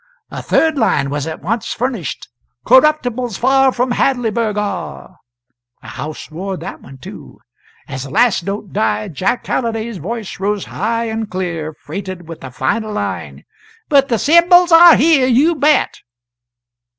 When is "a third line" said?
0.31-1.11